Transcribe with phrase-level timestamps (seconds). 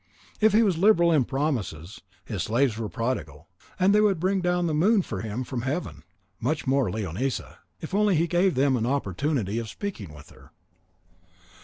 [0.39, 3.47] If he was liberal in promises, his slaves were prodigal;
[3.79, 6.01] they would bring down the moon to him from Heaven,
[6.39, 10.49] much more Leonisa, if only he gave them an opportunity of speaking with her.